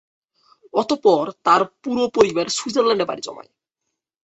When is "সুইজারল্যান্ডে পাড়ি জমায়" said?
2.49-3.51